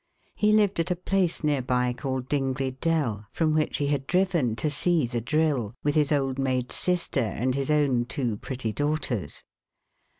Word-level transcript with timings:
He 0.33 0.51
lived 0.51 0.79
at 0.79 0.89
a 0.89 0.95
place 0.95 1.43
near 1.43 1.61
by 1.61 1.93
called 1.93 2.27
Dingley 2.27 2.71
Dell, 2.71 3.27
from 3.31 3.53
which 3.53 3.77
he 3.77 3.85
had 3.85 4.07
driven 4.07 4.55
to 4.55 4.67
see 4.67 5.05
the 5.05 5.21
drill, 5.21 5.75
with 5.83 5.93
his 5.93 6.11
old 6.11 6.39
maid 6.39 6.71
sister 6.71 7.19
and 7.21 7.53
his 7.53 7.69
own 7.69 8.05
two 8.05 8.37
pretty 8.37 8.73
daughters. 8.73 9.43